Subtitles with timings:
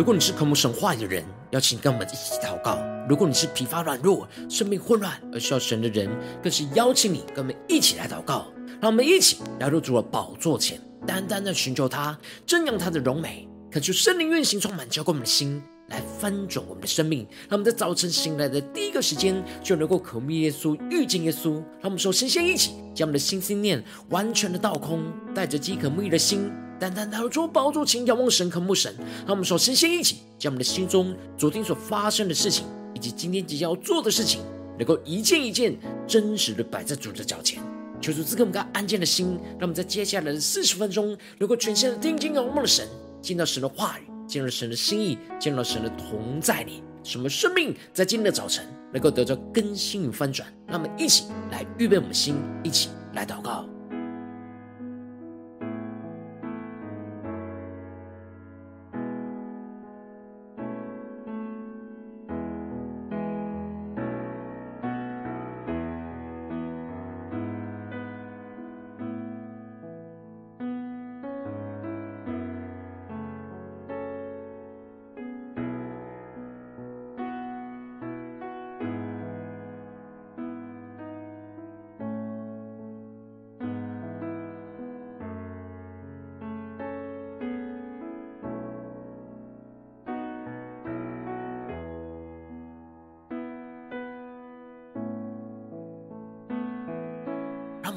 [0.00, 6.08] 如果你是渴慕神话语的人，邀请跟我们一起祷告；如果你是疲乏软弱、生命混乱而需要神的人，
[6.42, 8.46] 更是邀请你跟我们一起来祷告。
[8.80, 17.26] 让我们一起来入主了宝座前，单单的寻求他，瞻仰他的荣美，恳求圣灵运行充满，浇灌我们的心，来翻转我们的生命。
[17.50, 21.52] 让我们在早晨醒来的第一个时间，就能够渴慕耶稣、遇见耶稣。
[21.52, 25.02] 让我们首先先一起将我们的心心念完全的倒空，
[25.34, 26.50] 带着饥渴沐浴的心。
[26.80, 28.92] 单单来到主宝座前，仰望神，渴慕神。
[29.26, 34.40] 让我们首先先一起将我们的心中昨天所发生的事情，以及今天即将要做的事情，
[34.78, 35.76] 能够一件一件
[36.08, 37.62] 真实的摆在主的脚前，
[38.00, 42.88] 求主赐给我们个安静的心，让我们在接下来的四十分钟，能够全心的听经仰望的神，
[43.20, 50.48] 见到神的话语，见到神的心意，见到神的同在里，使我们生命在今天的早晨能够得到更新与翻转。
[50.66, 53.68] 让我们一起来预备我们的心，一起来祷告。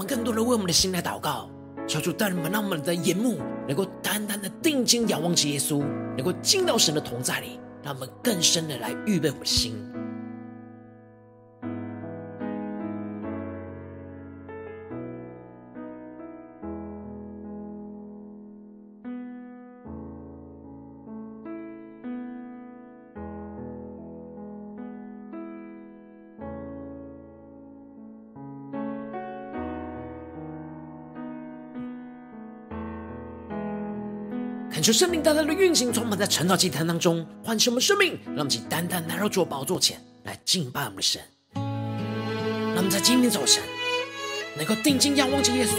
[0.03, 1.49] 更多的为我们的心来祷告，
[1.87, 5.79] 求主带领们，让我们的眼目能够单单的定睛仰望起耶稣，
[6.17, 9.92] 能够进到神的同在里，让我们更深的来预备我们的心。
[34.93, 41.19] 求圣灵单单的运行，充满在晨祷祭坛当中，唤醒我们生命，让我们单单来到主宝座前来敬拜我们的神。
[41.55, 43.63] 让我们在今天早晨
[44.55, 45.77] 能够定睛仰望着耶稣，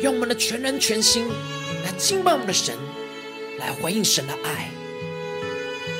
[0.00, 1.26] 用我们的全人全心
[1.84, 2.76] 来敬拜我们的神，
[3.58, 4.70] 来回应神的爱。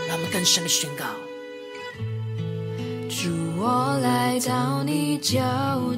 [0.07, 1.05] 让我们更深的宣告：
[3.09, 3.29] 主，
[3.61, 5.43] 我来到你脚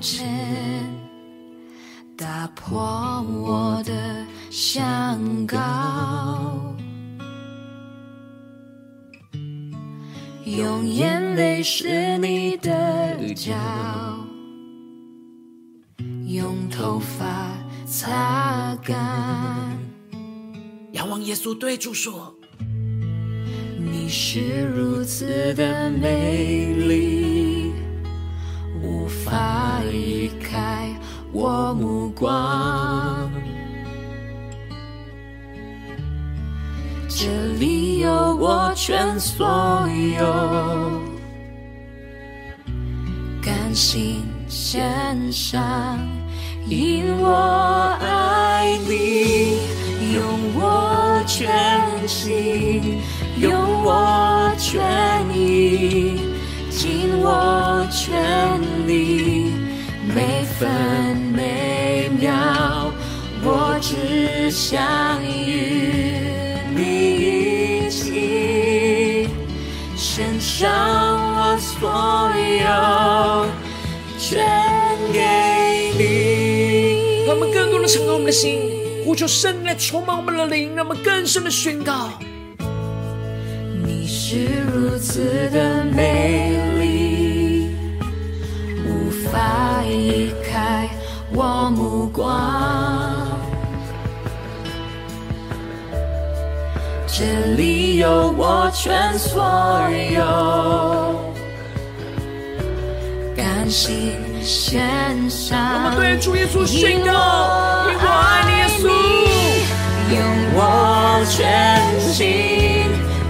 [0.00, 0.26] 前，
[2.16, 3.92] 打破我的
[4.50, 6.74] 香膏，
[10.44, 13.54] 用眼泪湿你的脚，
[16.26, 17.52] 用头发
[17.86, 18.98] 擦干。
[20.94, 22.34] 仰望耶稣对主说：
[23.78, 27.72] 你是如此的美丽，
[28.82, 30.92] 无法移开
[31.32, 33.29] 我目光。
[37.22, 39.46] 这里有我全所
[40.18, 41.02] 有，
[43.42, 45.98] 甘心献上，
[46.66, 49.58] 因我爱你，
[50.14, 51.50] 用我全
[52.08, 53.02] 心，
[53.38, 53.52] 用
[53.84, 54.80] 我全
[55.36, 56.22] 意，
[56.70, 58.58] 尽我全
[58.88, 59.52] 力，
[60.08, 60.70] 每分
[61.34, 62.90] 每秒，
[63.44, 66.19] 我只想与。
[70.60, 71.88] 将我所
[72.60, 73.46] 有，
[74.18, 74.44] 全
[75.10, 75.18] 给
[75.96, 77.24] 你。
[77.26, 78.60] 让我们更多的敞开我们的心，
[79.02, 82.10] 呼求圣灵来充满我们的灵，让我们更深的宣告：
[83.82, 87.74] 你是如此的美丽，
[88.84, 90.90] 无法移开
[91.32, 93.26] 我目光。
[97.06, 99.44] 这里有我全所
[100.14, 100.22] 有，
[103.36, 105.58] 甘心献上。
[105.74, 107.12] 我们对主耶稣宣告：
[107.90, 108.88] 因我爱你，耶稣，
[110.16, 110.18] 用
[110.56, 112.88] 我全心，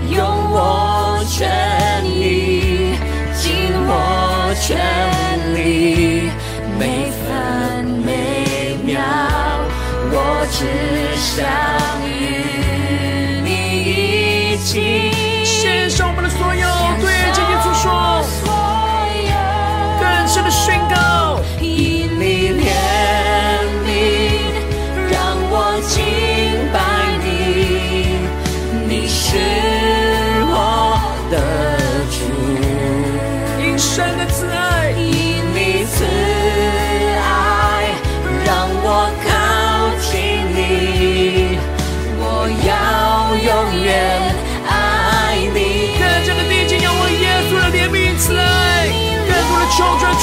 [0.08, 0.22] 用
[0.52, 2.94] 我全意，
[3.34, 4.78] 尽我全
[5.52, 6.30] 力，
[6.78, 9.02] 每分每秒，
[10.12, 10.62] 我只
[11.18, 11.34] 想
[12.06, 12.59] 与
[14.74, 15.44] 与。
[15.44, 16.79] 献上我们的所有，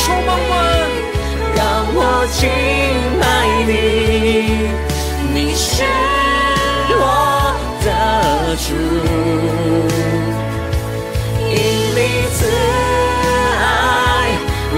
[0.04, 0.52] 充满我，
[1.56, 1.60] 让
[1.94, 2.00] 我
[2.32, 2.40] 敬
[3.20, 3.24] 拜
[3.68, 3.72] 你，
[5.34, 5.84] 你是
[6.94, 7.02] 我
[7.84, 7.88] 的
[8.56, 8.68] 主，
[11.50, 11.54] 因
[11.96, 11.98] 你
[12.34, 12.40] 慈
[13.60, 13.62] 爱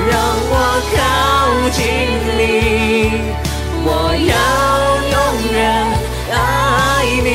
[0.10, 0.12] 让
[0.50, 0.54] 我
[0.90, 0.98] 靠
[1.72, 1.78] 近
[2.38, 2.40] 你，
[3.86, 3.88] 我
[4.26, 4.34] 要
[5.12, 5.16] 永
[5.52, 5.58] 远
[6.32, 6.34] 爱
[7.24, 7.28] 你。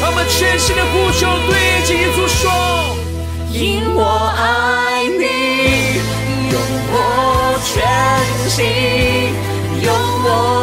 [0.00, 1.52] 我们全心的呼求，对
[1.86, 2.44] 主耶稣说，
[3.50, 3.56] 因
[3.94, 4.27] 我
[8.48, 8.64] 心，
[9.82, 10.57] 用我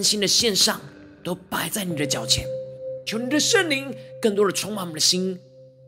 [0.00, 0.80] 甘心的献上，
[1.22, 2.46] 都摆在你的脚前。
[3.04, 5.38] 求你的圣灵更多的充满我们的心，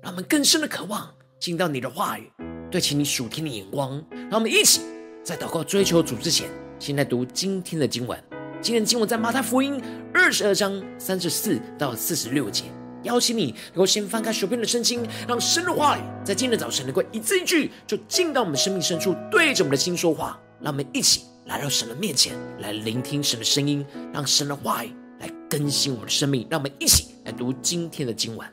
[0.02, 2.30] 让我们更深的渴望进到你的话语，
[2.70, 4.04] 对齐你属天的眼光。
[4.30, 4.82] 让我们一起
[5.24, 6.46] 在祷告追求主之前，
[6.78, 8.22] 先来读今天的经文。
[8.60, 9.82] 今天的经文在马太福音
[10.12, 12.64] 二十二章三十四到四十六节。
[13.04, 20.38] 邀请你能够先翻开手边的圣经，让神的话语在今天的早晨能够一字一句就进到我们生命深处，对着我们的心说话。
[20.60, 24.90] 让我们一起来到神的面前，来聆听神的声音，让神的话语
[25.20, 26.46] 来更新我们的生命。
[26.50, 28.48] 让我们一起来读今天的经文。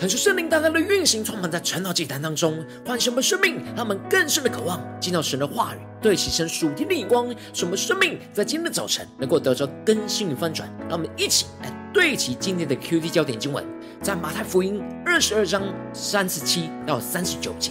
[0.00, 10.66] 可是圣灵大大的运行，充满在晨祷祭坛当中，唤醒我们生命，让我们更深的渴望见到神的话语，对齐神属天的眼光，使我们生命在今天的早晨能够得着更新与翻转。
[10.88, 13.62] 让我们一起来对齐今天的 QT 焦点经文，
[14.00, 17.70] 在马太福音二十二章三十七到三十九节，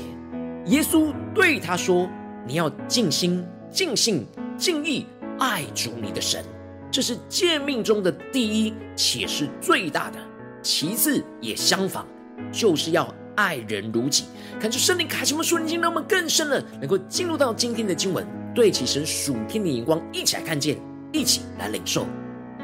[0.67, 2.07] 耶稣对他说
[2.45, 4.24] ：“你要尽心、尽性、
[4.55, 5.07] 尽意
[5.39, 6.45] 爱主你的神，
[6.91, 10.19] 这是诫命中的第一，且是最大的。
[10.62, 12.05] 其次也相仿。”
[12.51, 14.25] 就是要爱人如己，
[14.60, 20.77] 看出圣灵开启我们属灵经，让我们更深的能够进入到今天的经文，对起神属天的眼光，一起来看见，
[21.12, 22.05] 一起来领受。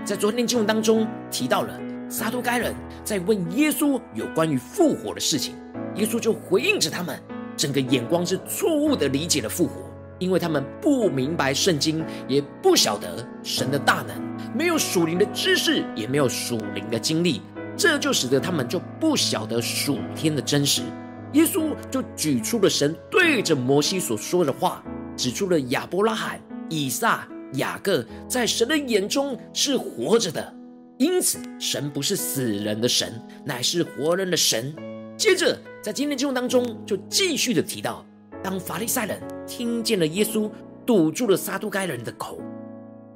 [0.04, 1.80] 在昨天的经文当中提到了
[2.10, 5.56] 撒都该人在问耶稣有关于复活的事情，
[5.96, 7.20] 耶稣就回应着他们，
[7.58, 9.90] 整个眼光是错误的理解了复活，
[10.20, 14.16] 因为他们不明白圣经，也不晓得神的大能，
[14.54, 17.42] 没有属灵的知识，也没有属灵的经历。
[17.78, 20.82] 这就使得他们就不晓得属天的真实。
[21.34, 24.84] 耶稣就举出了神对着摩西所说的话，
[25.18, 26.40] 指出了亚伯拉罕、
[26.70, 30.54] 以撒、雅各在神的眼中是活着的，
[30.98, 34.74] 因此神不是死人的神，乃是活人的神。
[35.18, 38.06] 接着在今天经文当中就继续的提到，
[38.42, 40.50] 当法利赛人听见了耶稣
[40.86, 42.40] 堵住了撒都该人的口，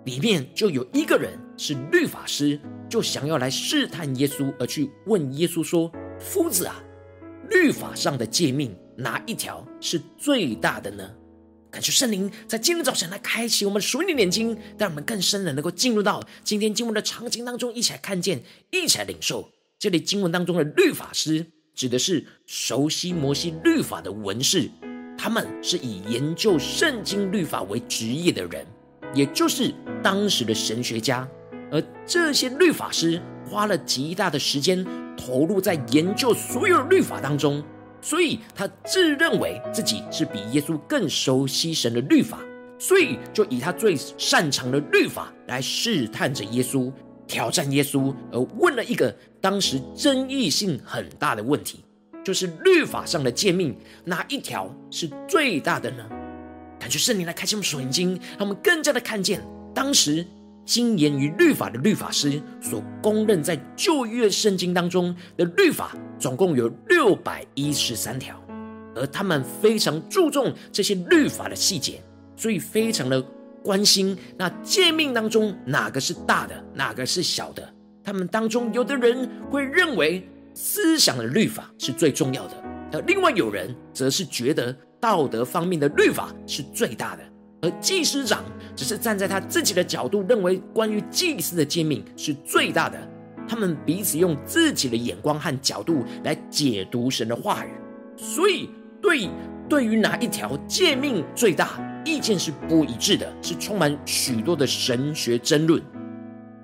[0.09, 2.59] 里面就有一个人是律法师。
[2.89, 6.83] 就想要来试探耶稣，而去问耶稣说：“夫子啊，
[7.51, 11.07] 律法上的诫命哪一条是最大的呢？”
[11.69, 19.51] 感谢圣灵在今天早晨来开启我们属灵的眼睛，让我们更深的能够进入到今天经文的场景当中，一起来看见，一起来领受。
[19.77, 24.67] 这里经文当中的律法师，指的是熟悉摩西律法的文士，
[25.15, 28.65] 他们是以研究圣经律法为职业的人，
[29.13, 31.27] 也就是当时的神学家。
[31.71, 34.85] 而这些律法师花了极大的时间
[35.15, 37.63] 投入在研究所有律法当中，
[38.01, 42.39] 所以他自认为自己是比耶稣更熟悉神的律法，
[42.79, 46.91] 所以就以他最擅长的律法来试探着耶稣，
[47.27, 51.83] 挑战耶稣，而问了一个当时争议性很大的问题，
[52.23, 56.03] 就是律法上的诫命哪一条是最大的呢？
[56.79, 59.41] 感觉圣灵来开启我们属灵经，让我们更加的看见
[59.75, 60.25] 当时。
[60.65, 68.39] 经言与律法的律法师所公认在旧约圣经当中的律法，总共有六百一十三条，
[68.95, 71.99] 而他们非常注重这些律法的细节，
[72.35, 73.19] 所以非常的
[73.63, 77.67] 关心那诫命当中哪个是大的，哪个是小的。
[78.03, 82.53] 他们当中有的人会认为思想的律法是最重要的，
[82.93, 87.23] 而另外有人则是觉得道德方面的律法是最大的。
[87.61, 88.43] 而祭司长
[88.75, 92.97] 只是站在他自己的角度，认为关于祭司的诫命是最大的。
[93.47, 97.69] 他们彼此用自己的眼光和角度来解读神的话语，
[98.15, 98.69] 所以
[99.01, 99.27] 对
[99.67, 105.81] 对于哪一条诫命最大，意见是不一致的，是充满许多的神学争论。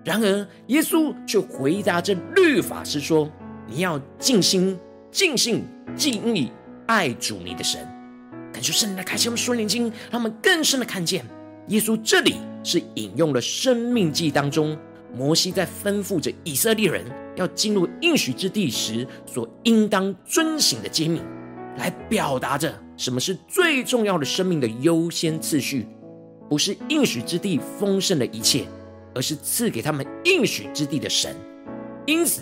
[0.03, 3.29] 然而耶稣却回答这律法师说
[3.67, 4.79] ：“你要尽心、
[5.11, 5.63] 尽性、
[5.95, 6.51] 尽意
[6.85, 7.85] 爱主你的神。”
[8.65, 11.23] 感谢圣灵来开启我们属灵眼睛，让我们更深的看见，
[11.67, 14.75] 耶稣这里是引用了《生命记》当中
[15.15, 17.05] 摩西在吩咐着以色列人
[17.35, 21.21] 要进入应许之地时所应当遵行的诫命，
[21.77, 25.85] 来表达着什么是最重要的生命的优先次序，
[26.49, 28.65] 不是应许之地丰盛的一切，
[29.13, 31.35] 而是赐给他们应许之地的神。
[32.07, 32.41] 因此，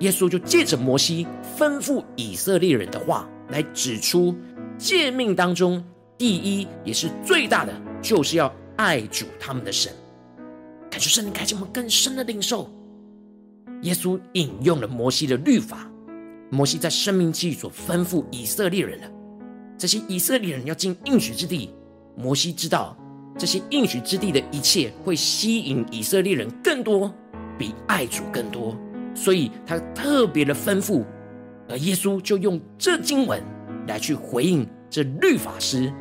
[0.00, 1.26] 耶稣就借着摩西
[1.56, 4.36] 吩咐以色列人的话来指出。
[4.80, 5.84] 诫命当中，
[6.16, 9.92] 第一也是最大的，就是要爱主他们的神。
[10.90, 12.70] 感谢圣灵开启我们更深的领受。
[13.82, 15.86] 耶稣引用了摩西的律法，
[16.48, 19.12] 摩西在生命记所吩咐以色列人的
[19.76, 21.70] 这些以色列人要进应许之地。
[22.16, 22.96] 摩西知道
[23.38, 27.12] 这些应许之地的一切会吸引以色列人更多，
[27.58, 28.74] 比爱主更多，
[29.14, 31.04] 所以他特别的吩咐，
[31.68, 33.42] 而耶稣就用这经文。
[33.86, 35.92] 来去回应这律法师，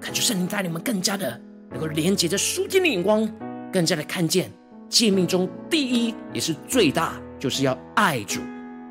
[0.00, 3.28] 恳求圣灵带领我们更加的能够连接着属天的眼光，
[3.72, 4.50] 更加的看见
[4.88, 8.40] 诫命中第一也是最大，就是要爱主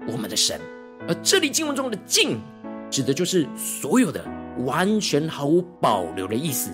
[0.07, 0.59] 我们的神。
[1.07, 2.37] 而这里经文中的“尽”
[2.89, 4.23] 指的就是所有的
[4.65, 6.71] 完全毫无保留的意思。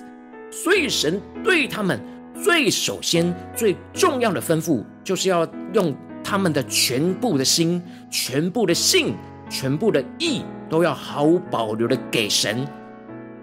[0.52, 2.00] 所以神对他们
[2.44, 9.16] 最首先最重要的吩咐，就是要用他们的全部的心、全部的性、
[9.50, 10.42] 全部的意。
[10.72, 12.66] 都要毫无保留的给神，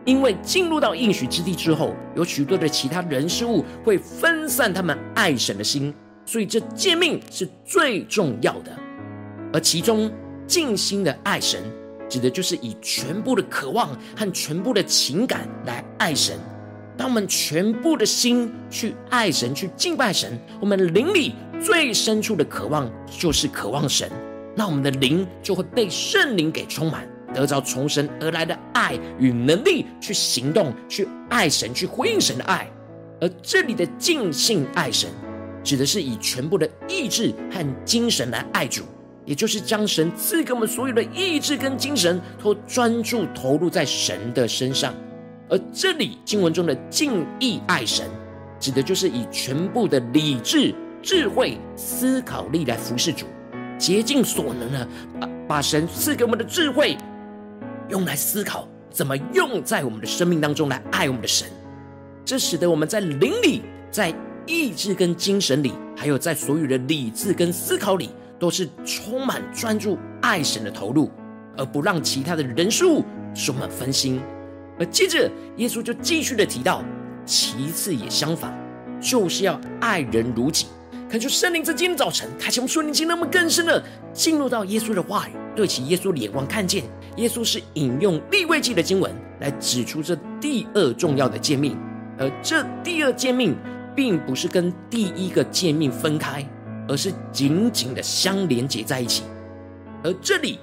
[0.06, 5.94] 因为进入到应许之地之后，有许多的其他人事物会分散他们爱神的心，
[6.25, 8.73] 所以这诫命是最重要的。
[9.52, 10.11] 而其中
[10.47, 11.62] 尽心的爱神，
[12.08, 16.38] 指的就是以全部的渴望和全部的情感来爱神。
[16.97, 24.11] 当我们全部的心去爱神、去敬拜神，我们灵里最深处的渴望就是渴望神，
[24.56, 32.70] 那我们的灵就会被圣灵给充满，得着从神而来的爱与能力，去行动、去爱神、去回应神的爱。
[33.20, 35.11] 而这里的尽性爱神，
[35.64, 38.85] 指的是以全部的意志和精神来爱主，
[39.25, 44.94] 也就是将神赐给我们所有的意志跟精神，都专注投入在神的身上。
[45.50, 48.06] 而这里经文中的尽意爱神，
[48.61, 53.26] 指的就是以全部的理智、智慧、思考力来服侍主，
[53.78, 56.97] 竭尽所能的把把神赐给我们的智慧，
[57.88, 61.49] 用来思考怎么用在我们的生命当中来爱我们的神。
[62.25, 64.14] 这使得我们在灵里、在
[64.47, 71.10] 意志跟精神里，还有在所有的理智跟思考里，都是充满专注爱神的投入，
[71.56, 74.21] 而不让其他的人事物使我们分心。
[74.78, 76.84] 而接着，耶稣就继续的提到，
[77.25, 78.52] 其次也相反，
[79.00, 80.67] 就是要爱人如己。
[81.10, 86.84] 恳求圣灵在今天早晨开启我们属灵经，让我们更深的进入到耶稣的话语，对齐耶稣的眼光，看见
[87.16, 91.75] 耶稣是引用利未记的经文来指出这第二重要的诫命。
[92.18, 93.56] 而这第二诫命，
[93.97, 96.47] 并不是跟第一个诫命分开，
[96.86, 99.23] 而是紧紧的相连接在一起。
[100.04, 100.58] 而这里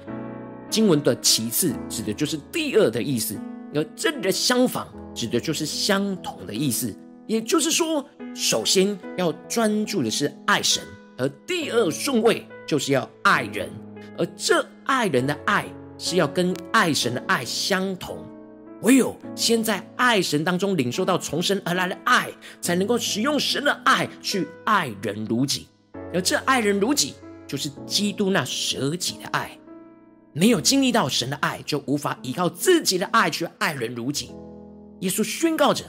[0.70, 3.34] 经文的其次，指的就是第二的意思；
[3.74, 6.94] 而这里的相反，指的就是相同的意思。
[7.26, 10.82] 也就是说，首先要专注的是爱神，
[11.18, 13.68] 而第二顺位就是要爱人。
[14.18, 15.66] 而这爱人的爱，
[15.98, 18.24] 是要跟爱神的爱相同。
[18.82, 25.66] 唯有先在爱神当中领受到从神而来的爱，才能够使用神的爱去爱人如己。
[26.14, 27.14] 而这爱人如己，
[27.46, 29.50] 就是基督那舍己的爱。
[30.32, 34.30] 没有经历到神的爱，就无法依靠自己的爱去爱人如己。
[35.00, 35.84] 耶稣宣告着，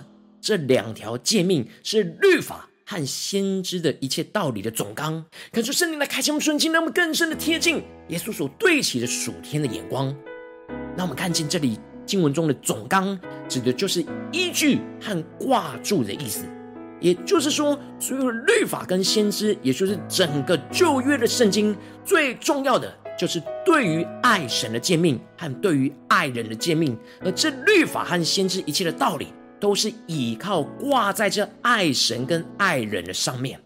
[0.48, 5.26] 这两条诫命是律法和先知的一切道理的总纲。
[5.52, 10.06] 恳求圣灵来开启我们顺境，让我们更深的贴近耶稣所对齐的属天的眼光。
[10.96, 11.78] 让我们看见这里。
[12.06, 16.46] 经文中的总纲指的就是依据和挂住的意思，
[17.02, 26.98] 也就是说，所有的律法跟先知，也就是整个旧约的圣经，最重要的就是对于爱神的诫命和对于爱人的诫命。
[27.26, 29.28] 而这律法和先知一切的道理，
[29.60, 33.60] 都是依靠挂在这爱神跟爱人的上面。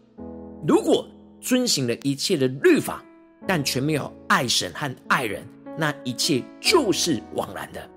[0.68, 1.08] 如果
[1.40, 3.04] 遵行了一切的律法，
[3.48, 5.44] 但却没有爱神和爱人，
[5.78, 7.90] 那一切就是枉然的。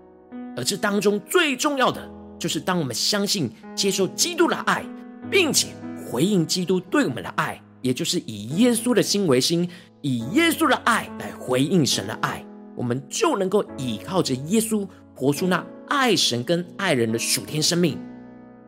[0.56, 4.84] 而这当中最重要的，就是当我们相信、接受基督的爱，
[5.30, 5.68] 并且
[6.06, 9.68] 回应基督对我们的爱，也就是以耶稣的心为心，
[10.00, 17.98] 以耶稣的爱来回应神的爱，我们就能够依靠着耶稣，活出那爱神跟爱人的属天生命。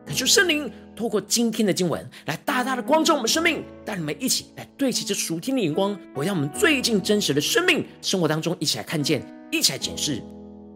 [0.05, 10.21] 恳求圣灵透过今天的经文，来大大的光照我们生命，带你们一起来对齐这属天的眼光，回到我们最近真实的生命生活当中，一起来看见，一起来检视。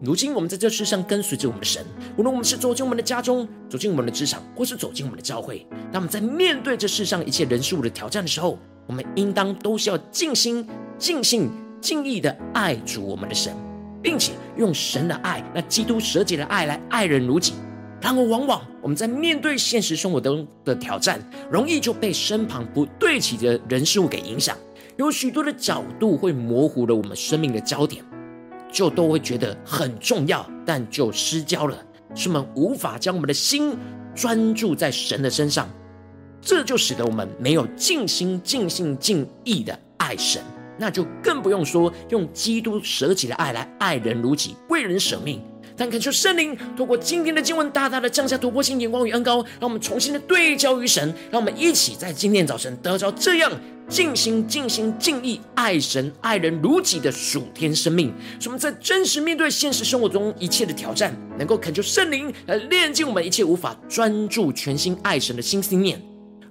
[0.02, 1.82] 如今，我们在这世上跟随着我们的神，
[2.16, 10.66] 无论我们是走进我们的家中，走进我们的职场，或是走进我们的教会，当我们在面对这世上一切人事物的挑战的时候，我们应当都是要尽心、
[10.98, 11.48] 尽性、
[11.80, 13.54] 尽意的爱主我们的神，
[14.02, 17.54] 并且用神的爱，那基督舍己的爱来爱人如己。
[18.00, 24.56] 然而，往往我们在面对现实生活中的挑战，容易就被身旁不对齐的人事物给影响，
[24.96, 28.04] 有许多的角度会模糊了我们生命的焦点。
[28.72, 31.76] 就都会觉得很重要，但就失焦了，
[32.14, 33.76] 使我们无法将我们的心
[34.14, 35.68] 专注在神的身上，
[36.40, 40.42] 这就使得我们没有尽心、尽性、尽意的爱神，
[40.82, 45.40] 那就更不用说用基督舍己的爱来爱人如己，为人舍命。
[45.76, 53.50] 但恳求圣灵透过今天的经文，大大的降下突破性眼光与恩膏，让我们重新的对焦于神，让我们一起在今天早晨得着这样
[53.88, 58.12] 尽心、尽心、尽意爱神、爱人如己的属天生命。
[58.40, 66.02] 使我们在真实面对现实生活中一切的挑战，能够恳求圣灵来炼净我们一切无法专注全心爱神的心思念，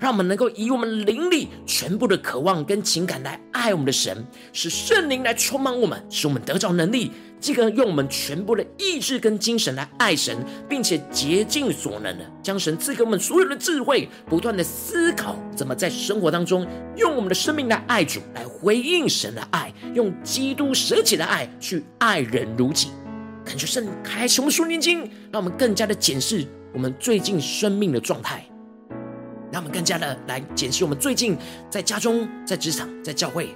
[0.01, 7.11] 让我们能够以我们灵力全部的渴望跟情感来爱我们的神，使圣灵来充满我们，使我们得着能力。
[7.39, 10.35] 这个用我们全部的意志跟精神来爱神，
[10.67, 16.65] 并且竭尽所能的将神赐给我们所有的智慧，不断的思考怎么在生活当中
[16.97, 22.89] 用我们的生命来爱主，来回应神的爱，用基督舍己的爱去爱人如己。
[23.45, 28.43] 感觉圣开启我们属灵经，让我们更加的检视我们最近生命的状态，
[29.51, 31.37] 让我们更加的来检视我们最近
[31.69, 33.53] 在家中、在职场、在教会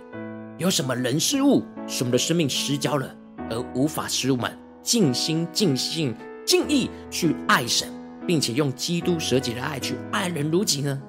[0.58, 3.16] 有什么人事物使我们的生命失焦了，
[3.50, 4.52] 而无法使我们
[4.84, 6.14] 尽心尽性
[6.46, 7.88] 尽意去爱神，
[8.28, 11.02] 并且用基督舍己的爱去爱人如己呢？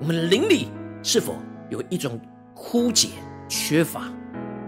[0.00, 0.68] 我们的灵里
[1.02, 1.36] 是否
[1.70, 2.18] 有一种
[2.54, 3.08] 枯竭、
[3.48, 4.10] 缺乏？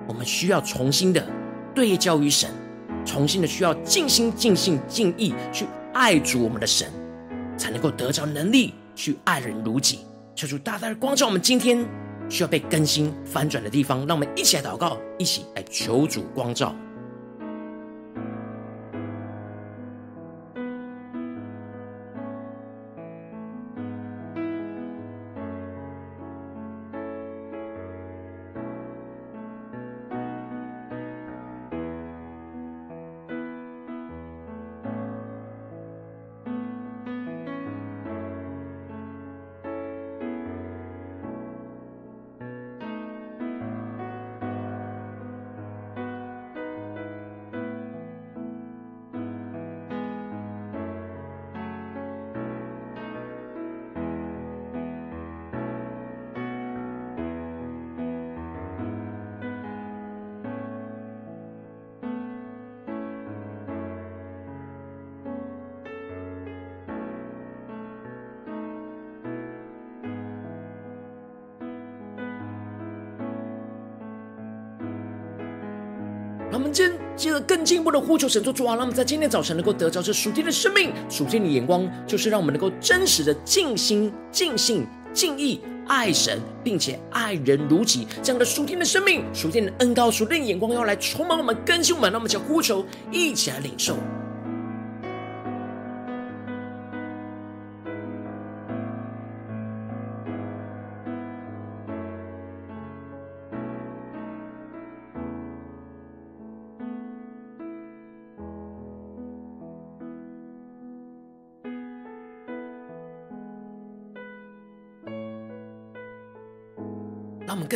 [0.06, 1.26] 我们需要重新的
[1.74, 2.50] 对焦于神，
[3.04, 6.90] 重新的需要尽心尽性尽意去爱主我们的神，
[7.56, 10.00] 才能够得着能力去爱人如己。
[10.34, 11.87] 求主大大的光照我们今天
[12.28, 16.74] 需要被更新翻转的地方，让我们一起来祷告，一起来求主光照。
[77.68, 78.74] 进一步的呼求神，做主啊！
[78.74, 88.09] 让我们在今天早晨能够得着这属天的生命、属天的眼光，就是让我们能够真实的尽心、尽性、尽意爱神，并且爱人如己。
[88.22, 92.11] 这样的属天的生命、属天的恩高、属天的眼光，要来充满我们、更新我们。
[92.11, 93.98] 那么，就呼求一起来领受。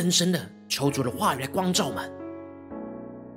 [0.02, 2.12] 更深的求主的话语来光照我们。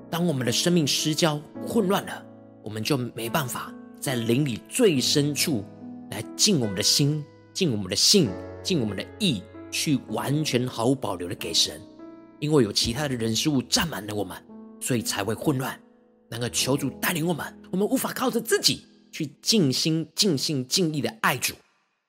[0.10, 2.26] 当我们的生命失焦、混乱了，
[2.64, 5.64] 我们就没办法在灵里最深处
[6.10, 7.24] 来尽我们的心、
[7.54, 8.32] 尽我们的性、
[8.64, 11.80] 尽我们的意，去完全毫无保留的给神。
[12.40, 14.36] 因为有其他的人事物占满了我们，
[14.82, 15.80] 所以才会混乱。
[16.32, 21.54] 能够求主带领我们，我们无法靠着自己去尽心、尽性、尽力的爱主，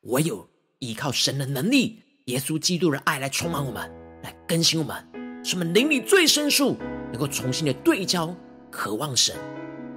[0.04, 4.05] 唯有依靠神的能力、耶稣基督的爱来充满我们。
[4.26, 4.96] 来更新我们，
[5.44, 6.76] 使我们灵里最深处
[7.12, 8.34] 能够重新的对焦，
[8.70, 9.36] 渴望神，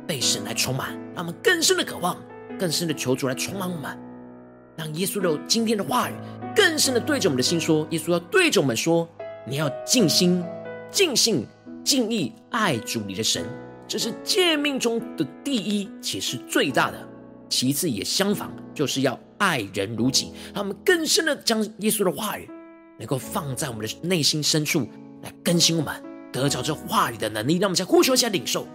[0.05, 2.15] 被神来充满，让我们更深的渴望，
[2.59, 3.97] 更深的求主来充满我们，
[4.77, 6.13] 让耶稣的今天的话语
[6.55, 9.09] 更深的对着我们的心说，耶稣要对着我们说，
[9.47, 10.43] 你要尽心、
[10.91, 11.43] 尽性、
[11.83, 13.43] 尽意爱主你的神，
[13.87, 17.09] 这是诫命中的第一，且是最大的，
[17.49, 22.47] 其次也相仿，就是要爱人如己，让我们更深的将耶稣的话语。
[22.99, 24.87] 能够放在我们的内心深处
[25.23, 28.67] 来更新我们，得着这话语的能力，让我们在呼求一下领受。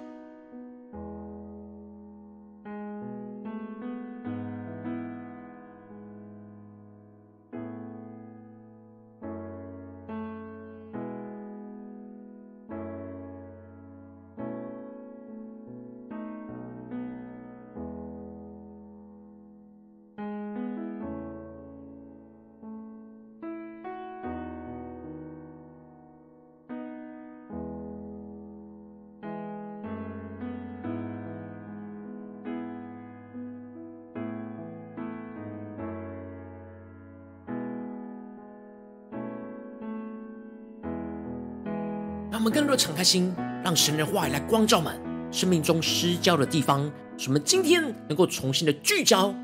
[42.55, 44.97] 更多的敞开心，让神的话语来光照满
[45.33, 46.89] 生命中失焦的地方，
[47.19, 49.35] 使我们今天能够重新的聚焦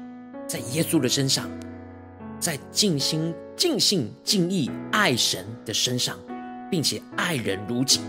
[0.47, 1.51] 在耶稣的身上，
[2.39, 6.17] 在尽心、尽性、尽意爱神的身上，
[6.71, 8.01] 并且爱人如己。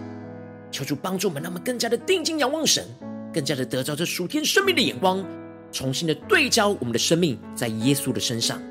[0.70, 2.86] 求主帮助我们，让我们更加的定睛仰望神，
[3.34, 5.26] 更加的得着这属天生命的眼光，
[5.72, 8.62] 重新的对焦我们的生命在耶稣的身上。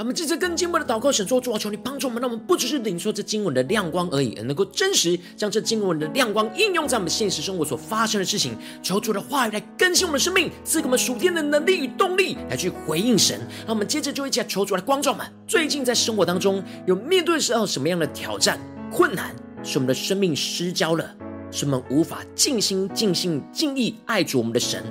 [0.00, 8.56] 我们这次更进一步的祷告，神说主啊，求你帮助我们，让我们不只是领受这经文的亮光而已，而能够真实将这经文的亮光应用在我们现实生活所发生的事情。
[8.82, 13.40] 求主的话语来更新我们的生命，赐给我们属天的能力与动力，来去回应神。
[13.66, 15.26] 让我们接着就一起来求主来光照我们。
[15.46, 18.58] 最近在生活当中有面对的时候什么样的挑战、
[18.90, 21.14] 困难，使我们的生命失焦了，
[21.50, 24.82] 使我们无法尽心、尽性、尽意爱主我们的神，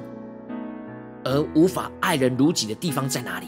[1.24, 3.48] 而无法爱人如己的地方在哪里？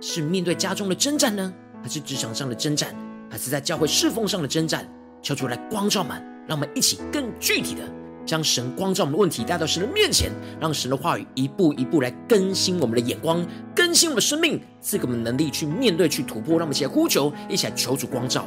[0.00, 2.94] 是面对家中的征战呢，还是职场上的征战，
[3.30, 4.88] 还是在教会侍奉上的征战？
[5.22, 7.82] 求主来光照们，让我们一起更具体的
[8.24, 16.58] 将神光照我们的问题带到神的面前，让神的话语一步一步来更新我们的眼光，更新我们的生命，赐给我们能力去面对、去突破。
[16.58, 18.46] 让我们一起来呼求，一起来求主光照。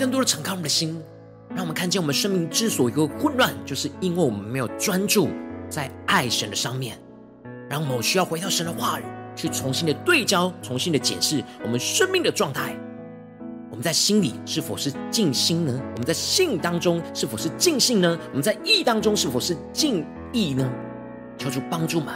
[0.00, 0.98] 更多的敞开我们的心，
[1.50, 5.28] 让我们看见我们生命之所以会混乱，就是因为我们没有专注
[5.68, 6.98] 在爱神的上面。
[7.68, 9.04] 让我们需要回到神的话语，
[9.36, 12.74] 去重新的对焦，重新的检视我们生命的状态。
[13.70, 15.78] 我们在心里是否是尽心呢？
[15.92, 18.18] 我们在信当中是否是尽性呢？
[18.30, 20.66] 我们在意当中是否是尽意呢？
[21.36, 22.14] 求主帮助我们，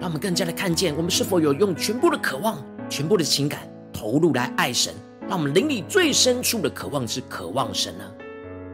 [0.00, 3.60] 让我们更加的看见我们是否有用全部的渴望、全部的情感
[3.92, 4.92] 投入来爱神。
[5.30, 8.04] 让我们灵里最深处的渴望是渴望神呢？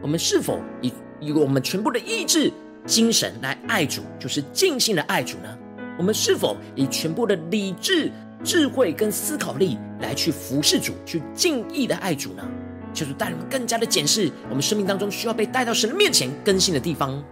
[0.00, 0.90] 我们是否以
[1.20, 2.50] 以我们全部的意志、
[2.86, 5.58] 精神来爱主，就是尽心的爱主呢？
[5.98, 8.10] 我们是否以全部的理智、
[8.42, 12.42] 智慧跟思考力来去服侍主，去尽意的爱主呢？
[12.94, 17.22] 就是带我们更加的检视我们生命当中需要被带到神的面前更新的地方。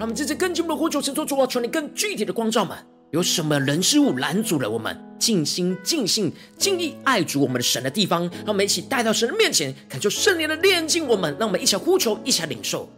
[0.00, 2.74] 让我们这次更进一步的呼求，神说主啊，求你更具体的光照们，
[3.10, 8.22] 有什么人事物拦阻了我们尽心尽性尽意爱主我们的神的地方？
[8.22, 11.36] 让我们一起带到神的面前，恳求圣灵的炼净我们。
[11.38, 12.88] 让我们一起呼求，一起领受。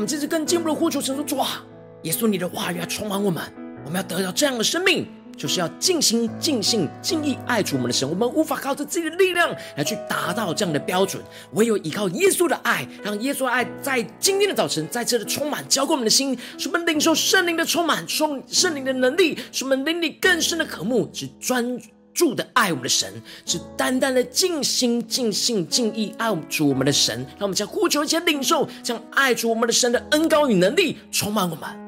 [0.00, 1.62] 我们这次更进一步的呼求，神说：“主啊，
[2.04, 3.44] 耶稣，你的话语要充满我们，
[3.84, 8.08] 我们要得到这样的生命，就是要尽心、尽性、尽意爱主我们的神。
[8.08, 21.78] 我们无法靠着自己的力量来去达到这样的标准，唯有依靠耶稣的爱，让耶稣的爱在今天的早晨再次的充满，浇灌我们的心，使我们领受圣灵的充满，充圣灵的能力，使我们灵里更深的渴慕，只专。”
[22.12, 23.10] 住的爱我们的神，
[23.46, 31.79] 是单单的尽心尽性尽意爱我们主我们的神，让我们将呼求一些领受，将爱主我们的神的恩高与能力充满我们。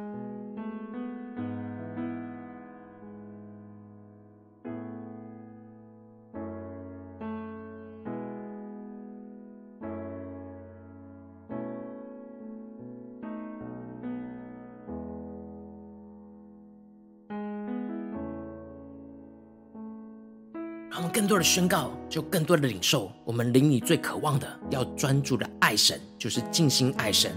[21.32, 23.10] 多的宣告，就更多的领受。
[23.24, 27.32] 我们灵里最渴望的，要专注的爱神，就是尽心爱神。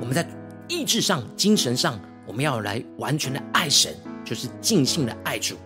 [0.00, 0.26] 我们在
[0.66, 5.56] 意志上、精神上，我们要来完全的爱神，就是尽心的爱主。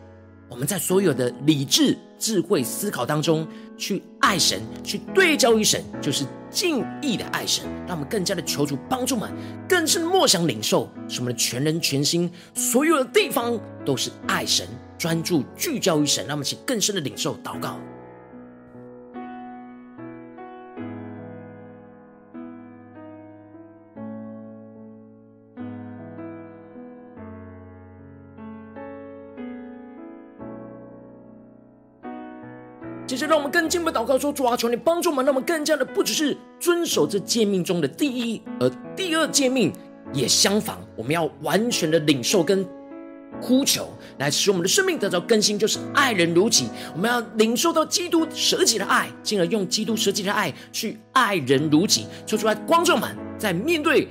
[0.48, 3.46] 我们在所有的理智、智慧、思考当中，
[3.78, 7.64] 去爱神，去对焦于神，就是敬意的爱神。
[7.86, 9.30] 让我们更加的求主帮助们，
[9.68, 14.66] 更是默想领受，使我们的全人全心，所有的地方都是爱神。
[14.98, 17.80] 专注聚焦于神，让我们请更深的领受祷告。
[33.26, 39.72] 让我们更进一步祷告说：主啊，求你帮助我们，让我们更加的不只是遵守这诫命中的第一，而第二诫命
[40.12, 42.66] 也相仿，我们要完全的领受跟
[43.40, 46.68] 呼求，来使我们的生命得到更新，就是爱人如己。
[46.94, 52.06] 我们要领受到基督舍己的爱，进而用基督舍己的爱去爱人如己。
[52.26, 54.06] 说出来，光照们在面对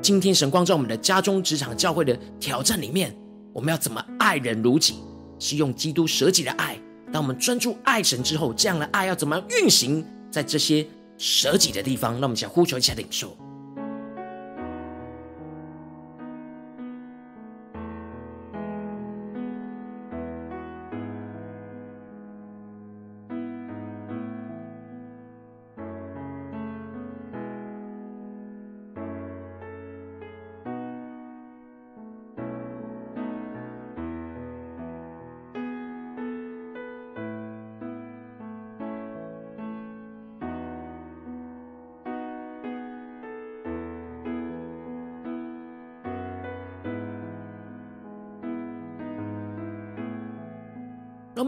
[0.00, 3.16] 今天神光照我们的家中、职场、教会的挑战里面，
[3.52, 4.96] 我们要怎么爱人如己？
[5.38, 6.78] 是用基督舍己的爱。
[7.12, 10.86] 当我们专注爱神之后，这样的爱要怎么样运行在这些
[11.18, 12.14] 舍己的地方？
[12.18, 13.36] 那我们想呼求一下领受。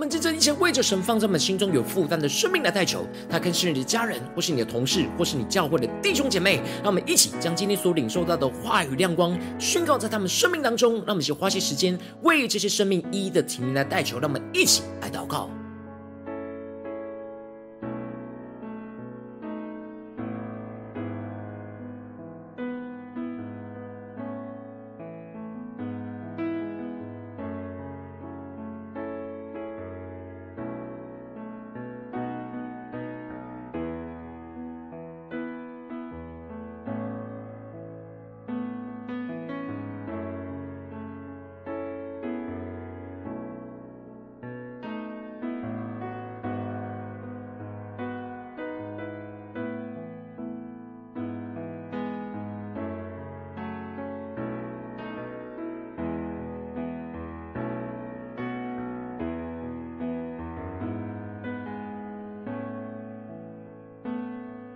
[0.04, 6.56] 们将这一些为着神放在我们心中有负担的生命来代求，他更是你的家人，或是你的同事，或是你教会的弟兄姐妹。
[6.82, 10.96] 让我们一起将今天所领受到的话语亮光宣告在他们生命当中。
[10.96, 14.18] 让我们一起花些时间为这些生命一一的提名来代求。
[14.18, 15.48] 让我们一起来祷告。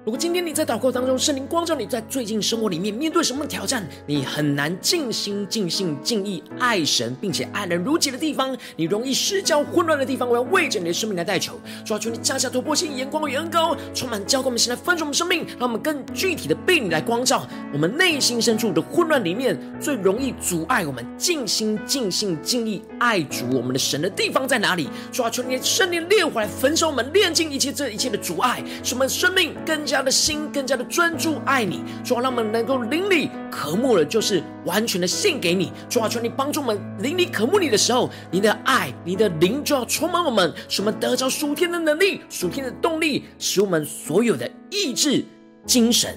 [0.09, 24.89] 如果今天你在祷告当中，圣灵光照你在最近生活里面面对什么挑战，你很难尽心尽性尽意爱神，并且爱人如己的地方，你容易失焦混乱的地方，我要为着你的生命来代求，抓住你降下突破性眼光与恩膏，充满教灌我们，现在分盛我们生命，让我们更具体的被你来光照，我们内心深处的混乱里面最容易阻碍我们尽心尽性尽意爱主我们的神的地方在哪里？
[25.13, 29.99] 抓住你的圣灵烈火来焚烧我们，炼净一切这一切的阻碍，使我们生命更加。
[29.99, 35.73] 的心更加的专注爱你，主啊，让我们能够灵里渴慕的，就是完全的献给你。
[35.89, 45.25] 主啊，求你帮助我们灵里渴慕你的时候，你的爱、你的灵就要充满我们，使我们得着属天的能力、属天的动力，使我们所有的意志、
[45.65, 46.15] 精神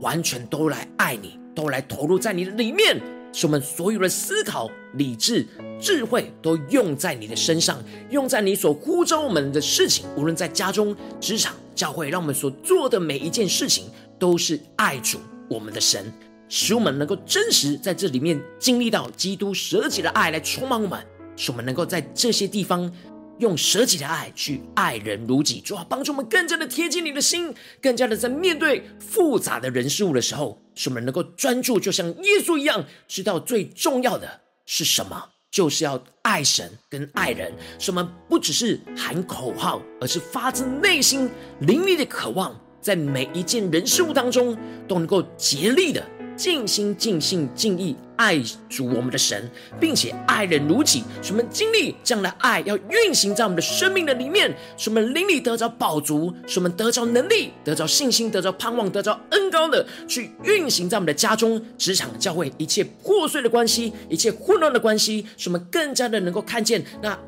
[0.00, 3.00] 完全都来爱你，都来投入在你的里面，
[3.32, 5.46] 使我们所有的思考、理智、
[5.80, 7.78] 智慧都用在你的身上，
[8.10, 11.54] 用在你所呼召我们的事情，无论在家中、职场。
[11.74, 13.86] 教会让我们所做的每一件事情
[14.16, 15.18] 都是爱主
[15.50, 16.06] 我们的神，
[16.48, 21.04] 使我们能够真实在这里面经历到基督舍己的爱来充满我们，
[21.36, 22.92] 使我们能够在这些地方
[23.38, 35.30] 用舍己的爱去爱人如己，主要帮助我们更加的贴近你的心，更加的在面对复杂的人事物的时候，使我们能够专注，就像耶稣一样，知道最重要的是什么。
[35.50, 41.30] 就是要爱神跟爱人，使我们不只是喊口号，而是发自内心
[41.60, 46.04] 灵力的渴望，在每一件人事物当中都能够竭力的。
[46.36, 67.18] 尽心尽性尽意爱主我们的神，并且爱人如己，使我们经历这样的爱要运行在我们的生命的里面，使我们灵里得着饱足，使我们得着能力，得着信心，得着盼望，得着恩膏的去运行在我们的家中、职场、教会一切破碎的关系，一切混乱的关系，使我们更加的能够看见那。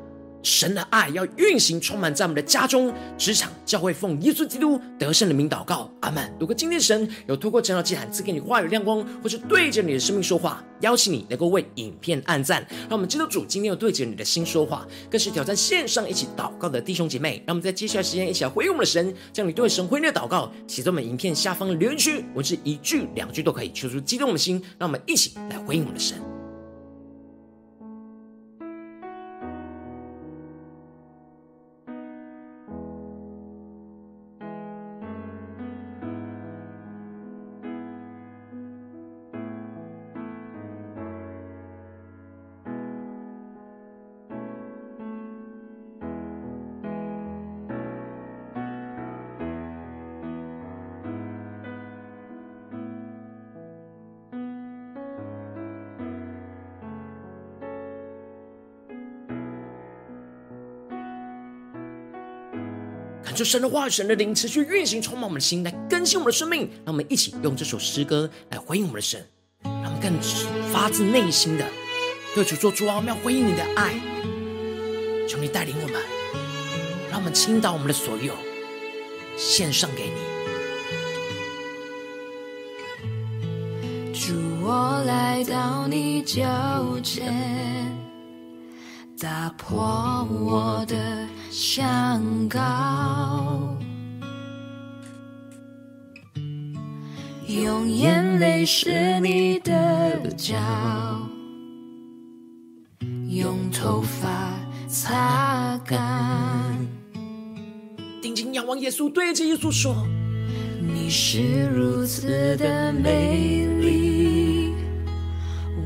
[0.43, 6.31] 神的爱要运行，充满在我们的家中、职场、教会，奉耶稣基督得胜的名祷告，阿门。
[6.39, 17.43] 如果今天神有透过晨祷祭坛赐给你话语亮光，或是对着你的生命说话，邀请你能够为影片按赞，让我们基督主今天有对着你的心说话，更是挑战线上一起祷告的弟兄姐妹。
[17.45, 26.36] 让我们在接下来时间一起来回应我们的神，将你对神回应的祷告写在我们影片下方的留言区，文字一句两句都可以，求主激动我们的心，让我们一起来回应我们的神。
[63.37, 66.61] 求神的话语、神的灵持续运行，充满我们的心，来更新我们的生命。
[66.83, 69.23] 让我们一起用这首诗歌来回应我们的神，
[69.63, 70.11] 让我们更
[70.73, 71.63] 发自内心的
[72.33, 73.93] 对主说：“主啊，我们要回应你的爱，
[75.29, 76.01] 求你带领我们，
[77.11, 78.33] 让我们倾倒我们的所有，
[79.37, 80.15] 献上给你。”
[84.19, 84.33] 主，
[84.63, 86.41] 我来到你脚
[87.03, 87.95] 前，
[89.19, 91.26] 打破我的
[91.59, 93.75] 香膏，
[97.47, 100.55] 用眼泪湿你的脚，
[103.27, 104.53] 用头发
[104.87, 105.97] 擦干。
[108.21, 110.05] 定睛仰望耶稣，对着耶稣说
[110.79, 114.75] ：“你是如此的美丽，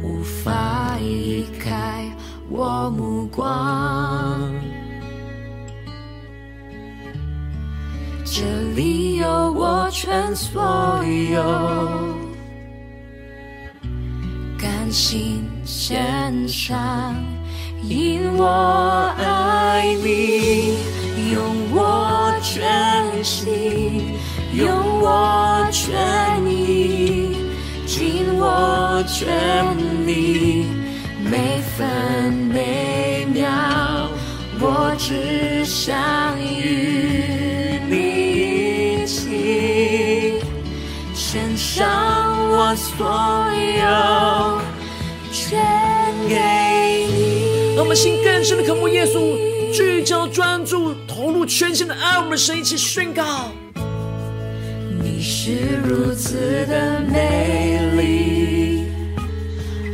[0.04, 2.14] 无法移开
[2.50, 4.54] 我目光。
[8.34, 11.04] 这里有我全所
[11.34, 11.44] 有，
[14.58, 17.14] 甘心献上，
[17.84, 20.78] 因我爱你，
[21.34, 24.18] 用我全心。”
[24.54, 24.70] 用
[25.00, 27.38] 我全意，
[27.86, 30.66] 尽我全力，
[31.24, 33.48] 每分每秒，
[34.60, 36.38] 我只想
[42.76, 43.08] 所
[43.80, 44.62] 有，
[45.32, 45.60] 全
[46.28, 47.76] 给你。
[47.76, 49.36] 让我们心更深的渴慕耶稣，
[49.74, 53.24] 聚焦专注，投入全心的爱我们的神，一起宣告。
[55.02, 58.86] 你是如此的美丽，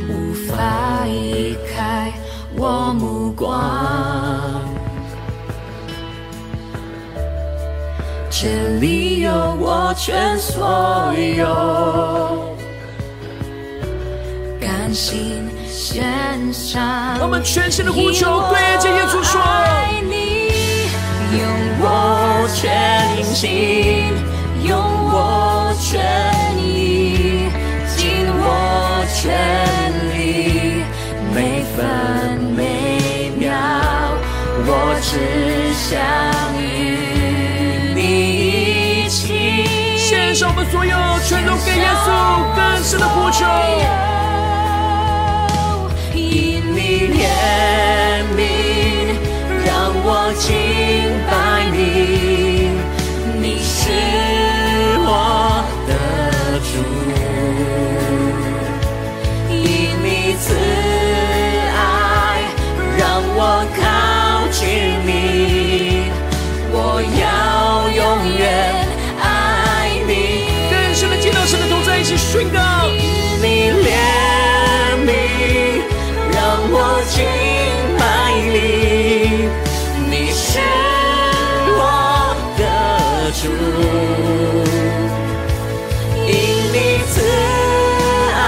[0.08, 2.12] 无法移开
[2.56, 4.60] 我目光。
[8.30, 12.54] 这里有我全所有，
[14.60, 17.18] 甘心献上。
[17.20, 20.50] 我们全心的呼求，对着耶稣说：爱你，
[21.38, 21.42] 用
[21.80, 24.14] 我全心。
[24.64, 26.02] 用我全
[26.58, 27.48] 意，
[27.96, 29.30] 尽我全
[30.12, 30.82] 力，
[31.32, 31.78] 每分
[32.56, 33.54] 每秒，
[34.66, 35.96] 我只想
[36.60, 39.96] 与你一起。
[39.96, 40.90] 献上我们所有，
[41.24, 42.08] 全都给耶稣，
[42.56, 44.07] 更深的呼求。
[47.18, 47.67] 你
[80.50, 80.54] 是
[81.76, 81.82] 我
[82.56, 82.62] 的
[83.32, 83.42] 主，
[86.26, 86.32] 因
[86.72, 86.76] 你
[87.12, 87.14] 慈
[88.34, 88.42] 爱，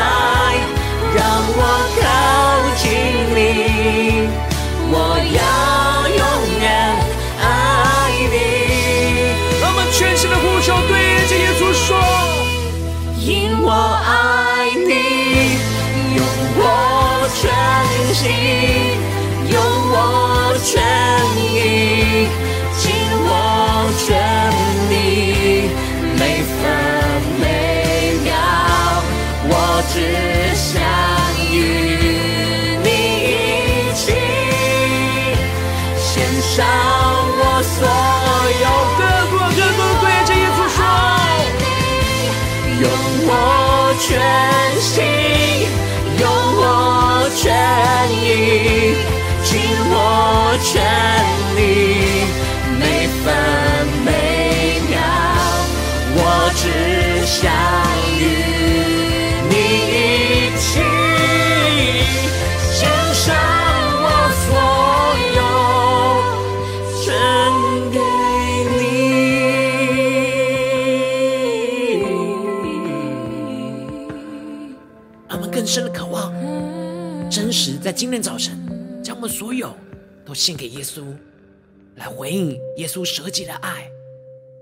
[1.14, 1.18] 让
[1.58, 1.60] 我
[2.00, 2.02] 靠
[2.80, 2.82] 近
[3.36, 3.38] 你，
[4.90, 4.94] 我
[5.36, 5.38] 要
[6.08, 6.20] 永
[6.62, 6.64] 远
[7.38, 7.44] 爱
[8.32, 8.34] 你，
[9.62, 10.90] 我们全心的呼求，对
[11.28, 11.88] 着耶稣说，
[13.18, 13.28] 因
[13.62, 13.68] 我
[14.06, 14.08] 爱
[14.88, 14.90] 你，
[16.16, 16.18] 用
[16.56, 16.60] 我
[17.36, 17.42] 全
[18.14, 18.24] 心，
[19.52, 19.54] 用
[19.92, 19.94] 我
[20.64, 20.99] 全。
[44.10, 44.18] 全
[44.80, 45.04] 心
[46.18, 47.46] 用我全
[48.10, 48.96] 意，
[49.44, 49.50] 尽
[49.88, 49.94] 我
[50.64, 50.82] 全
[51.54, 51.60] 力，
[52.80, 52.82] 每
[53.22, 53.24] 分
[54.04, 54.08] 每
[54.90, 54.98] 秒，
[56.16, 56.18] 我
[56.56, 56.62] 只
[57.24, 57.38] 想
[77.90, 78.56] 在今天早晨，
[79.02, 79.76] 将我们所有
[80.24, 81.02] 都献给耶稣，
[81.96, 83.90] 来回应耶稣舍己的爱，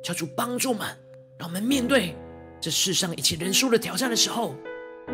[0.03, 0.89] 求主帮助们，
[1.37, 2.17] 让我们面对
[2.59, 4.55] 这世上一切人数的挑战的时候，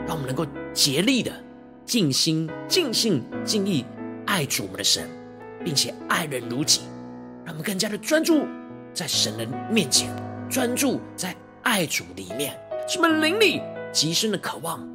[0.06, 1.32] 让我们能够竭力的
[1.84, 3.84] 尽心、尽性、尽意
[4.26, 5.10] 爱主我们的神，
[5.64, 6.82] 并且爱人如己，
[7.44, 8.46] 让我们更加的专注
[8.92, 10.08] 在神的面前，
[10.48, 11.34] 专注在
[11.64, 12.56] 爱主里面。
[12.88, 13.60] 什么灵里
[13.92, 14.88] 极深的渴望，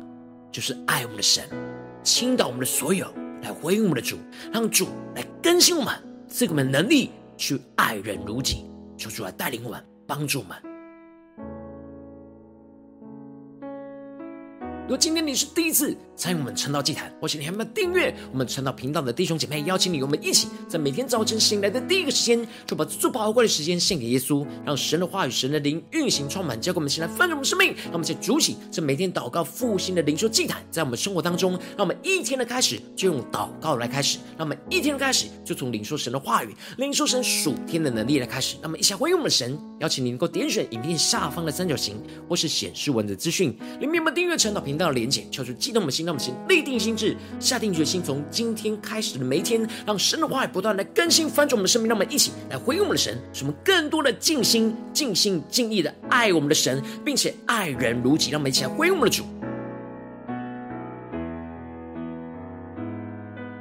[0.53, 1.43] 就是爱我们的神，
[2.03, 3.07] 倾倒我们的所有，
[3.41, 4.17] 来回应我们的主，
[4.51, 5.93] 让主来更新我们，
[6.27, 8.65] 赐给我们能力去爱人如己。
[8.97, 10.57] 求主来带领我们，帮助我们。
[14.83, 27.73] 如果今天你是第一次参与我们晨祷祭坛，或是你还没有订阅我们晨祷频道的弟兄姐妹，邀请你，我们一起在每天早晨醒来的第一个时间，就把最宝贵的时间献给耶稣，让神的话语、神的灵运行充满，交给我们，先来丰盛我们生命。
[27.85, 38.57] 让我们在主起这每天祷告复兴的灵修祭坛，在我们生活当中，让我们一天的开始就用祷告来开始，让我们一天的开始就从领受神的话语、领受神属天的能力来开始。
[38.61, 41.95] 那么一起回应我们的神，邀请你能够点选影片下方的三角形，
[42.27, 58.31] 或是显示文字资讯里面有没有订阅晨祷频道的连结，敲出激动我们心，让我们先立定心志，下定决心，从今天开始的每一天，让神的话语不断来更新翻转我们的生命，让我们一起来回应我们的神，使我们更多的尽心、尽心、尽意的爱我们的神，并且爱人如己。
[58.31, 59.23] 让我们一起来回应我们的主。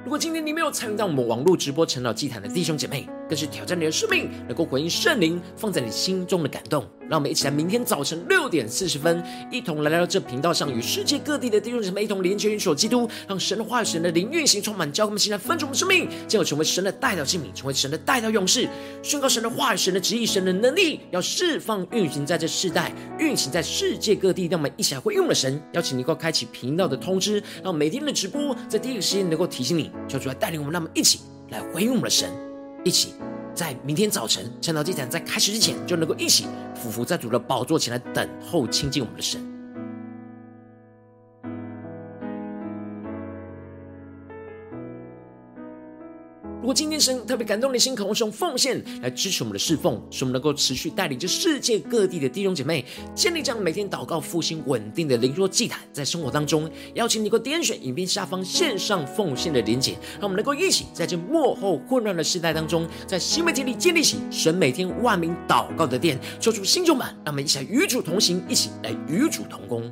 [0.05, 6.86] 如果今天你没有参与到我们网络直播晨祷祭坛的弟兄姐妹，更是挑战你的生命，能够回应圣灵放在你心中的感动。
[7.09, 18.68] 让我们一起来，明天早晨六点四十分，一同来到这频道上，与世界各地的弟兄姐妹一同连接、运手基督，让神的话语、神的灵运行充满，教会我们现在分盛我们生命，进而成为神的代表器皿，成为神的代表勇士，
[19.02, 24.46] 宣告神的话语、神的旨意、神的能力，要释放、运行在这世代，运行在世界各地。
[24.48, 32.30] 让我们一起来回应我们的神，邀请你能够开启频道的通知，让每天的直播在第一个时间能够提醒你，叫主来带领我们，让我们一起来回应我们的神，
[32.84, 33.14] 一起。
[33.59, 36.46] 在明天早晨，晨祷祭坛在开始之前，就能够一起
[36.76, 39.57] 俯伏在主的宝座前来等候亲近我们的神。
[46.68, 69.90] 果今天神特别感动你的心，渴望用奉献来支持我们的侍奉，使我们能够持续带领着世界各地的弟兄姐妹建立这样每天祷告复兴稳定的灵修祭坛，在生活当中，邀请你能够点选影片下方线上奉献的连结，让我们能够一起在这幕后混乱的时代当中，在新媒体里建立起神每天万名祷告的殿，做出新旧版，让我们一起来与主同行，一起来与主同工。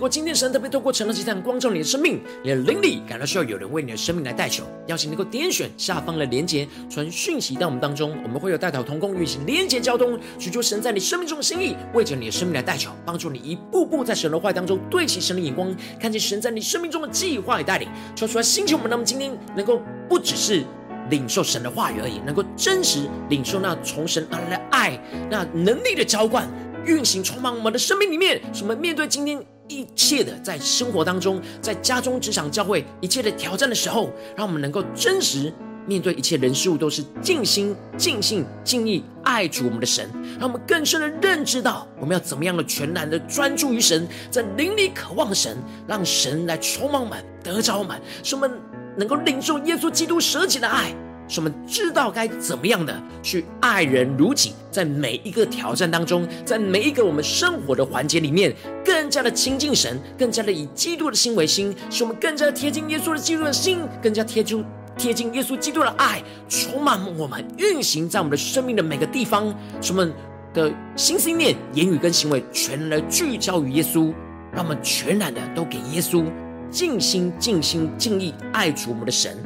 [0.00, 15.70] 如果今天神特别透过晨祷祭坛光照你的生命，你的灵里感到需要有人为你的生命来代求，邀请能够点选下方的连结，传讯息到我们当中，我们会有代祷同工运行连结交通，寻求神在你生命中的心意，为着你的生命来代求，帮助你一步步在神的话当中对齐神的眼光，
[16.00, 17.86] 看见神在你生命中的计划与带领，
[18.16, 20.64] 说出来心情我们，那么今天能够不只是
[21.10, 24.98] 领受神的话语而已，能够真实领受那从神而来的爱，
[25.30, 26.48] 那能力的浇灌
[26.86, 29.44] 运行充满我们的生命里面，使我们面对今天。
[29.70, 35.52] 一切的在生活当中，在家中、职场、教会一切的挑战的时候，让我们能够真实
[35.86, 40.10] 面对一切人事物，都是尽心、尽性、尽意爱主我们的神。
[40.40, 45.56] 让我们更深的认知到，我们要怎么样的全然的专注于神，在灵里渴望神，
[45.86, 48.50] 让神来充满我们、得着我们，使我们
[48.96, 50.92] 能够领受耶稣基督舍己的爱。
[51.30, 58.52] 使我们知道该怎么样的去爱人如己，在每一个挑战当中，在每一个我们生活的环节里面，
[58.84, 64.64] 更加的亲近神，更加的以基督的心为心，使我们更加贴近耶稣的基督的心，更加贴近
[64.98, 70.12] 贴近耶稣基督的爱，充满我们，运行在我们的生命的每个地方，使我们
[70.52, 74.12] 的心思念、言语跟行为全然的聚焦于耶稣，
[74.52, 76.24] 让我们全然的都给耶稣，
[76.72, 79.38] 尽心尽心尽意爱主我们的神。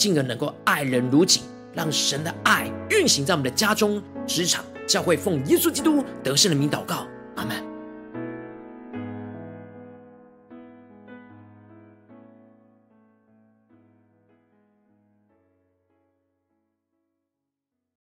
[0.00, 1.42] 进而能够爱人如己，
[1.74, 7.69] 让神的爱运行在我们的家中、职场、教会，奉耶稣基督得胜的名祷告，阿门。